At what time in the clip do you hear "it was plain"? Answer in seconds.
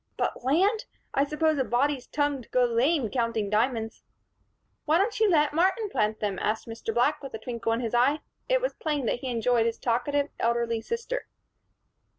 8.49-9.05